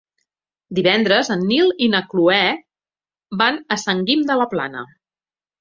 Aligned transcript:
Divendres 0.77 1.29
en 1.35 1.43
Nil 1.51 1.69
i 1.87 1.91
na 1.95 2.01
Cloè 2.13 2.39
van 3.43 3.63
a 3.77 3.81
Sant 3.85 4.05
Guim 4.09 4.29
de 4.33 4.39
la 4.43 4.53
Plana. 4.57 4.87